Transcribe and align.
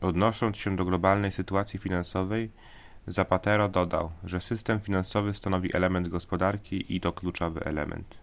odnosząc 0.00 0.56
się 0.56 0.76
do 0.76 0.84
globalnej 0.84 1.32
sytuacji 1.32 1.78
finansowej 1.78 2.50
zapatero 3.06 3.68
dodał 3.68 4.10
że 4.24 4.40
system 4.40 4.80
finansowy 4.80 5.34
stanowi 5.34 5.76
element 5.76 6.08
gospodarki 6.08 6.96
i 6.96 7.00
to 7.00 7.12
kluczowy 7.12 7.60
element 7.64 8.18